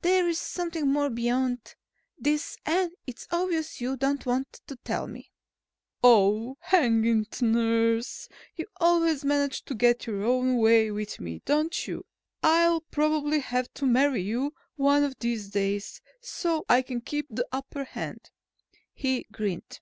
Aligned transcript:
There 0.00 0.26
is 0.26 0.38
something 0.38 0.88
more 0.90 1.10
behind 1.10 1.74
this 2.16 2.56
and 2.64 2.92
it's 3.06 3.28
obvious 3.30 3.78
you 3.78 3.94
don't 3.98 4.24
want 4.24 4.62
to 4.68 4.76
tell 4.76 5.06
me." 5.06 5.30
"Oh, 6.02 6.56
hang 6.60 7.04
it, 7.04 7.42
nurse! 7.42 8.26
You 8.54 8.68
always 8.80 9.22
manage 9.22 9.66
to 9.66 9.74
get 9.74 10.06
your 10.06 10.24
own 10.24 10.56
way 10.56 10.90
with 10.90 11.20
me, 11.20 11.42
don't 11.44 11.86
you? 11.86 12.06
I'll 12.42 12.80
probably 12.90 13.40
have 13.40 13.70
to 13.74 13.84
marry 13.84 14.22
you 14.22 14.54
one 14.76 15.04
of 15.04 15.18
these 15.18 15.50
days, 15.50 16.00
so 16.22 16.64
I 16.70 16.80
can 16.80 17.02
keep 17.02 17.26
the 17.28 17.46
upper 17.52 17.84
hand," 17.84 18.30
he 18.94 19.26
grinned. 19.30 19.80